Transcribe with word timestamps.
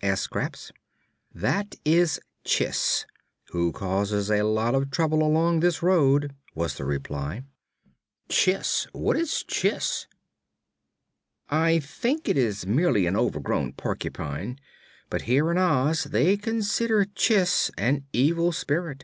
asked 0.00 0.22
Scraps. 0.22 0.70
"That 1.34 1.74
is 1.84 2.20
Chiss, 2.44 3.04
who 3.50 3.72
causes 3.72 4.30
a 4.30 4.42
lot 4.44 4.76
of 4.76 4.92
trouble 4.92 5.24
along 5.24 5.58
this 5.58 5.82
road," 5.82 6.32
was 6.54 6.76
the 6.76 6.84
reply. 6.84 7.42
"Chiss! 8.28 8.86
What 8.92 9.16
is 9.16 9.44
Chiss? 9.48 10.06
"I 11.50 11.80
think 11.80 12.28
it 12.28 12.38
is 12.38 12.64
merely 12.64 13.06
an 13.08 13.16
overgrown 13.16 13.72
porcupine, 13.72 14.60
but 15.10 15.22
here 15.22 15.50
in 15.50 15.58
Oz 15.58 16.04
they 16.04 16.36
consider 16.36 17.04
Chiss 17.04 17.72
an 17.76 18.04
evil 18.12 18.52
spirit. 18.52 19.02